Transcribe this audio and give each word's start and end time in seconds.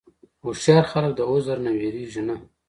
هوښیار 0.43 0.85
خلک 0.91 1.11
د 1.15 1.19
عذر 1.29 1.57
نه 1.65 1.71
وېرېږي 1.77 2.21
نه. 2.27 2.35